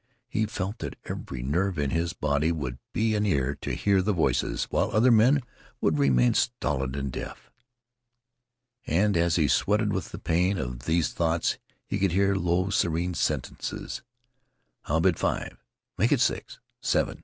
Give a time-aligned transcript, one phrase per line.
[0.27, 4.13] He felt that every nerve in his body would be an ear to hear the
[4.13, 5.41] voices, while other men
[5.79, 7.51] would remain stolid and deaf.
[8.87, 13.13] And as he sweated with the pain of these thoughts, he could hear low, serene
[13.13, 14.01] sentences.
[14.85, 15.63] "I'll bid five."
[15.99, 17.19] "Make it six." "Seven."